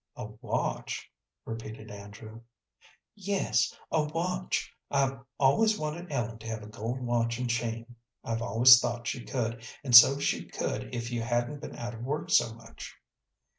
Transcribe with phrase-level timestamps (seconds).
[0.15, 1.11] "A watch?"
[1.45, 2.41] repeated Andrew.
[3.13, 4.73] "Yes, a watch.
[4.89, 7.95] I've always wanted Ellen to have a gold watch and chain.
[8.23, 12.03] I've always thought she could, and so she could if you hadn't been out of
[12.03, 12.97] work so much."